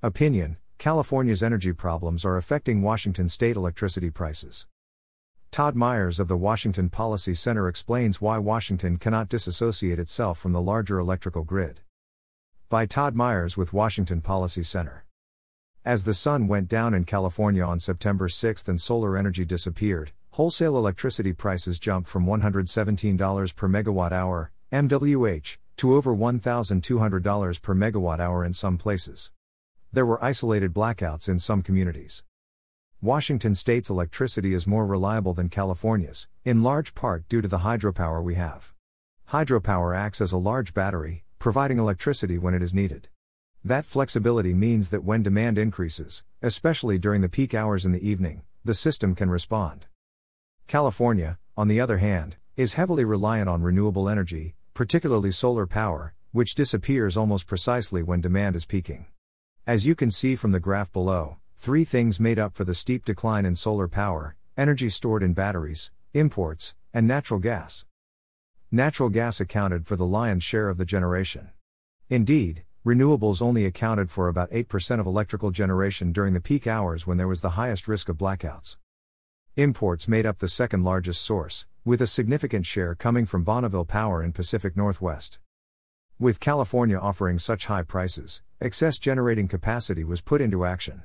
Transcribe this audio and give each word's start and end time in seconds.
Opinion 0.00 0.58
California's 0.78 1.42
energy 1.42 1.72
problems 1.72 2.24
are 2.24 2.36
affecting 2.36 2.82
Washington 2.82 3.28
state 3.28 3.56
electricity 3.56 4.10
prices. 4.10 4.68
Todd 5.50 5.74
Myers 5.74 6.20
of 6.20 6.28
the 6.28 6.36
Washington 6.36 6.88
Policy 6.88 7.34
Center 7.34 7.66
explains 7.66 8.20
why 8.20 8.38
Washington 8.38 8.96
cannot 8.96 9.28
disassociate 9.28 9.98
itself 9.98 10.38
from 10.38 10.52
the 10.52 10.62
larger 10.62 11.00
electrical 11.00 11.42
grid. 11.42 11.80
By 12.68 12.86
Todd 12.86 13.16
Myers 13.16 13.56
with 13.56 13.72
Washington 13.72 14.20
Policy 14.20 14.62
Center. 14.62 15.04
As 15.84 16.04
the 16.04 16.14
sun 16.14 16.46
went 16.46 16.68
down 16.68 16.94
in 16.94 17.02
California 17.02 17.64
on 17.64 17.80
September 17.80 18.28
6 18.28 18.68
and 18.68 18.80
solar 18.80 19.16
energy 19.16 19.44
disappeared, 19.44 20.12
wholesale 20.30 20.76
electricity 20.76 21.32
prices 21.32 21.80
jumped 21.80 22.08
from 22.08 22.24
$117 22.24 23.56
per 23.56 23.68
megawatt 23.68 24.12
hour, 24.12 24.52
MWH, 24.72 25.56
to 25.78 25.96
over 25.96 26.14
$1,200 26.14 27.62
per 27.62 27.74
megawatt 27.74 28.20
hour 28.20 28.44
in 28.44 28.54
some 28.54 28.78
places. 28.78 29.32
There 29.98 30.06
were 30.06 30.22
isolated 30.22 30.72
blackouts 30.72 31.28
in 31.28 31.40
some 31.40 31.60
communities. 31.60 32.22
Washington 33.02 33.56
state's 33.56 33.90
electricity 33.90 34.54
is 34.54 34.64
more 34.64 34.86
reliable 34.86 35.34
than 35.34 35.48
California's, 35.48 36.28
in 36.44 36.62
large 36.62 36.94
part 36.94 37.28
due 37.28 37.40
to 37.40 37.48
the 37.48 37.64
hydropower 37.66 38.22
we 38.22 38.36
have. 38.36 38.72
Hydropower 39.30 39.96
acts 39.96 40.20
as 40.20 40.30
a 40.30 40.38
large 40.38 40.72
battery, 40.72 41.24
providing 41.40 41.80
electricity 41.80 42.38
when 42.38 42.54
it 42.54 42.62
is 42.62 42.72
needed. 42.72 43.08
That 43.64 43.84
flexibility 43.84 44.54
means 44.54 44.90
that 44.90 45.02
when 45.02 45.24
demand 45.24 45.58
increases, 45.58 46.22
especially 46.42 47.00
during 47.00 47.20
the 47.20 47.28
peak 47.28 47.52
hours 47.52 47.84
in 47.84 47.90
the 47.90 48.08
evening, 48.08 48.42
the 48.64 48.74
system 48.74 49.16
can 49.16 49.30
respond. 49.30 49.86
California, 50.68 51.40
on 51.56 51.66
the 51.66 51.80
other 51.80 51.98
hand, 51.98 52.36
is 52.56 52.74
heavily 52.74 53.04
reliant 53.04 53.48
on 53.48 53.62
renewable 53.62 54.08
energy, 54.08 54.54
particularly 54.74 55.32
solar 55.32 55.66
power, 55.66 56.14
which 56.30 56.54
disappears 56.54 57.16
almost 57.16 57.48
precisely 57.48 58.04
when 58.04 58.20
demand 58.20 58.54
is 58.54 58.64
peaking. 58.64 59.06
As 59.68 59.84
you 59.84 59.94
can 59.94 60.10
see 60.10 60.34
from 60.34 60.52
the 60.52 60.60
graph 60.60 60.90
below, 60.94 61.36
three 61.54 61.84
things 61.84 62.18
made 62.18 62.38
up 62.38 62.54
for 62.54 62.64
the 62.64 62.74
steep 62.74 63.04
decline 63.04 63.44
in 63.44 63.54
solar 63.54 63.86
power 63.86 64.34
energy 64.56 64.88
stored 64.88 65.22
in 65.22 65.34
batteries, 65.34 65.90
imports, 66.14 66.74
and 66.94 67.06
natural 67.06 67.38
gas. 67.38 67.84
Natural 68.72 69.10
gas 69.10 69.42
accounted 69.42 69.86
for 69.86 69.94
the 69.94 70.06
lion's 70.06 70.42
share 70.42 70.70
of 70.70 70.78
the 70.78 70.86
generation. 70.86 71.50
Indeed, 72.08 72.64
renewables 72.82 73.42
only 73.42 73.66
accounted 73.66 74.10
for 74.10 74.28
about 74.28 74.50
8% 74.52 75.00
of 75.00 75.06
electrical 75.06 75.50
generation 75.50 76.12
during 76.12 76.32
the 76.32 76.40
peak 76.40 76.66
hours 76.66 77.06
when 77.06 77.18
there 77.18 77.28
was 77.28 77.42
the 77.42 77.50
highest 77.60 77.86
risk 77.86 78.08
of 78.08 78.16
blackouts. 78.16 78.78
Imports 79.54 80.08
made 80.08 80.24
up 80.24 80.38
the 80.38 80.48
second 80.48 80.82
largest 80.82 81.20
source, 81.20 81.66
with 81.84 82.00
a 82.00 82.06
significant 82.06 82.64
share 82.64 82.94
coming 82.94 83.26
from 83.26 83.44
Bonneville 83.44 83.84
Power 83.84 84.24
in 84.24 84.32
Pacific 84.32 84.78
Northwest. 84.78 85.40
With 86.20 86.40
California 86.40 86.98
offering 86.98 87.38
such 87.38 87.66
high 87.66 87.84
prices, 87.84 88.42
excess 88.60 88.98
generating 88.98 89.46
capacity 89.46 90.02
was 90.02 90.20
put 90.20 90.40
into 90.40 90.64
action. 90.64 91.04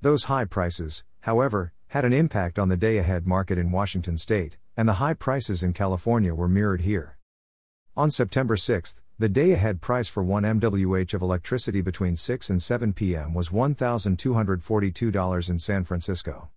Those 0.00 0.24
high 0.24 0.46
prices, 0.46 1.04
however, 1.20 1.74
had 1.88 2.06
an 2.06 2.14
impact 2.14 2.58
on 2.58 2.70
the 2.70 2.76
day 2.78 2.96
ahead 2.96 3.26
market 3.26 3.58
in 3.58 3.70
Washington 3.70 4.16
state, 4.16 4.56
and 4.74 4.88
the 4.88 4.94
high 4.94 5.12
prices 5.12 5.62
in 5.62 5.74
California 5.74 6.34
were 6.34 6.48
mirrored 6.48 6.80
here. 6.80 7.18
On 7.98 8.10
September 8.10 8.56
6, 8.56 8.96
the 9.18 9.28
day 9.28 9.52
ahead 9.52 9.82
price 9.82 10.08
for 10.08 10.22
1 10.22 10.44
MWH 10.44 11.12
of 11.12 11.20
electricity 11.20 11.82
between 11.82 12.16
6 12.16 12.48
and 12.48 12.62
7 12.62 12.94
p.m. 12.94 13.34
was 13.34 13.50
$1,242 13.50 15.50
in 15.50 15.58
San 15.58 15.84
Francisco. 15.84 16.48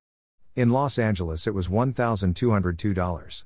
In 0.56 0.70
Los 0.70 0.98
Angeles, 0.98 1.48
it 1.48 1.54
was 1.54 1.68
$1,202. 1.68 3.44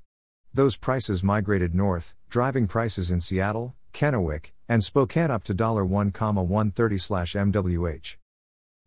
Those 0.53 0.77
prices 0.77 1.23
migrated 1.23 1.73
north, 1.73 2.13
driving 2.29 2.67
prices 2.67 3.09
in 3.09 3.19
Seattle, 3.19 3.73
Kennewick, 3.93 4.51
and 4.67 4.83
Spokane 4.83 5.31
up 5.31 5.45
to 5.45 5.53
$1,130/MWH. 5.53 8.17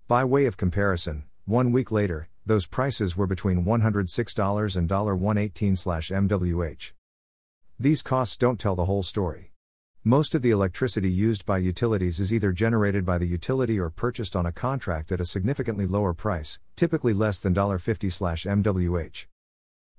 By 0.09 0.25
way 0.25 0.47
of 0.47 0.57
comparison, 0.57 1.25
one 1.45 1.73
week 1.73 1.91
later, 1.91 2.29
those 2.45 2.67
prices 2.67 3.17
were 3.17 3.27
between 3.27 3.65
$106 3.65 4.77
and 4.77 4.89
$118/MWH. 4.89 6.93
These 7.79 8.03
costs 8.03 8.37
don't 8.37 8.61
tell 8.61 8.77
the 8.77 8.87
whole 8.87 9.03
story. 9.03 9.53
Most 10.05 10.35
of 10.35 10.43
the 10.43 10.51
electricity 10.51 11.11
used 11.11 11.45
by 11.45 11.59
utilities 11.59 12.21
is 12.21 12.33
either 12.33 12.53
generated 12.53 13.05
by 13.05 13.19
the 13.19 13.27
utility 13.27 13.79
or 13.79 13.91
purchased 13.91 14.37
on 14.37 14.47
a 14.47 14.53
contract 14.53 15.11
at 15.11 15.21
a 15.21 15.25
significantly 15.25 15.87
lower 15.87 16.15
price, 16.15 16.61
typically 16.77 17.13
less 17.13 17.41
than 17.41 17.55
$50/MWH. 17.55 19.27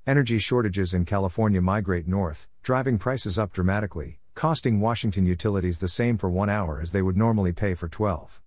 Energy 0.05 0.37
shortages 0.37 0.93
in 0.93 1.03
California 1.03 1.61
migrate 1.61 2.07
north, 2.07 2.47
driving 2.63 2.97
prices 2.97 3.37
up 3.37 3.51
dramatically, 3.51 4.19
costing 4.37 4.79
Washington 4.79 5.25
utilities 5.25 5.79
the 5.79 5.87
same 5.87 6.15
for 6.15 6.29
1 6.29 6.47
hour 6.47 6.79
as 6.79 6.91
they 6.91 7.01
would 7.01 7.17
normally 7.17 7.51
pay 7.51 7.73
for 7.73 7.87
12. 7.87 8.39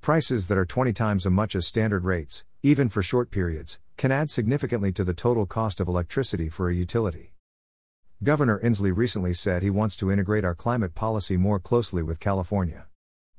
Prices 0.00 0.48
that 0.48 0.56
are 0.56 0.64
20 0.64 0.94
times 0.94 1.26
as 1.26 1.32
much 1.32 1.54
as 1.54 1.66
standard 1.66 2.02
rates, 2.02 2.46
even 2.62 2.88
for 2.88 3.02
short 3.02 3.30
periods, 3.30 3.78
can 3.98 4.10
add 4.10 4.30
significantly 4.30 4.90
to 4.90 5.04
the 5.04 5.12
total 5.12 5.44
cost 5.44 5.80
of 5.80 5.86
electricity 5.86 6.48
for 6.48 6.70
a 6.70 6.74
utility. 6.74 7.34
Governor 8.22 8.58
Inslee 8.64 8.96
recently 8.96 9.34
said 9.34 9.62
he 9.62 9.68
wants 9.68 9.96
to 9.96 10.10
integrate 10.10 10.46
our 10.46 10.54
climate 10.54 10.94
policy 10.94 11.36
more 11.36 11.60
closely 11.60 12.02
with 12.02 12.20
California. 12.20 12.86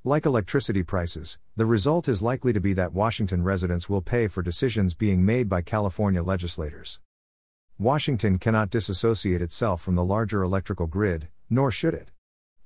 Like 0.03 0.27
electricity 0.27 0.83
prices, 0.83 1.39
the 1.55 1.65
result 1.65 2.07
is 2.07 2.21
likely 2.21 2.53
to 2.53 2.61
be 2.61 2.73
that 2.73 2.93
Washington 2.93 3.41
residents 3.41 3.89
will 3.89 4.03
pay 4.03 4.27
for 4.27 4.43
decisions 4.43 4.93
being 4.93 5.25
made 5.25 5.49
by 5.49 5.63
California 5.63 6.21
legislators. 6.21 6.99
Washington 7.79 8.37
cannot 8.37 8.69
disassociate 8.69 9.41
itself 9.41 9.81
from 9.81 9.95
the 9.95 10.05
larger 10.05 10.43
electrical 10.43 10.85
grid, 10.85 11.29
nor 11.49 11.71
should 11.71 11.93
it. 11.93 12.11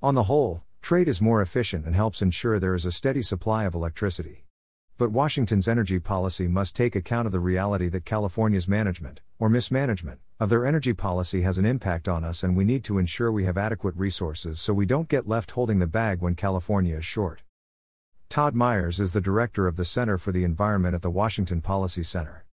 On 0.02 0.14
the 0.14 0.24
whole, 0.24 0.62
trade 0.80 1.08
is 1.08 1.20
more 1.20 1.42
efficient 1.42 1.86
and 1.86 1.94
helps 1.94 2.22
ensure 2.22 2.58
there 2.58 2.74
is 2.74 2.86
a 2.86 2.92
steady 2.92 3.22
supply 3.22 3.64
of 3.64 3.74
electricity. 3.74 4.44
But 4.96 5.12
Washington's 5.12 5.66
energy 5.66 5.98
policy 5.98 6.46
must 6.46 6.76
take 6.76 6.94
account 6.94 7.26
of 7.26 7.32
the 7.32 7.40
reality 7.40 7.88
that 7.88 8.04
California's 8.04 8.68
management, 8.68 9.20
or 9.38 9.48
mismanagement, 9.48 10.20
of 10.38 10.50
their 10.50 10.66
energy 10.66 10.92
policy 10.92 11.42
has 11.42 11.56
an 11.56 11.64
impact 11.64 12.06
on 12.06 12.22
us, 12.22 12.42
and 12.42 12.56
we 12.56 12.64
need 12.64 12.84
to 12.84 12.98
ensure 12.98 13.32
we 13.32 13.44
have 13.44 13.56
adequate 13.56 13.96
resources 13.96 14.60
so 14.60 14.74
we 14.74 14.86
don't 14.86 15.08
get 15.08 15.26
left 15.26 15.52
holding 15.52 15.78
the 15.78 15.86
bag 15.86 16.20
when 16.20 16.34
California 16.34 16.96
is 16.96 17.04
short. 17.04 17.42
Todd 18.28 18.54
Myers 18.54 19.00
is 19.00 19.12
the 19.12 19.20
director 19.20 19.66
of 19.66 19.76
the 19.76 19.84
Center 19.84 20.16
for 20.16 20.32
the 20.32 20.44
Environment 20.44 20.94
at 20.94 21.02
the 21.02 21.10
Washington 21.10 21.60
Policy 21.60 22.02
Center. 22.02 22.44